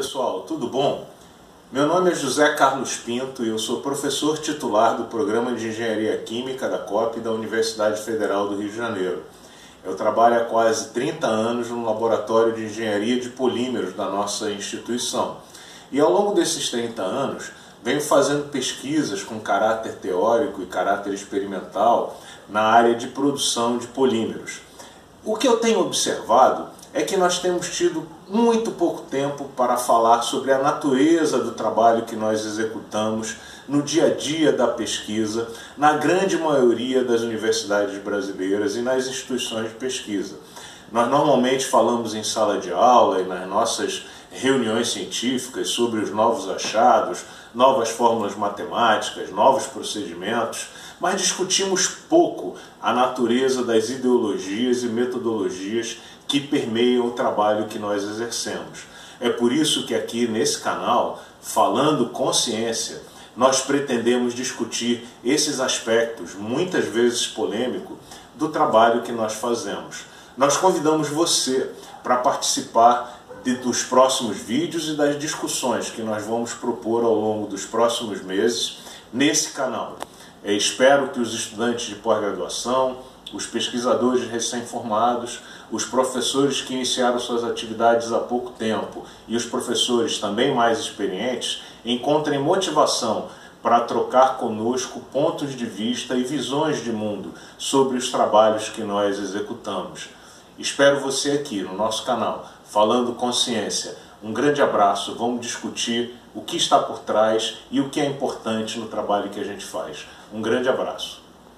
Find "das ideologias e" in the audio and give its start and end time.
53.64-54.86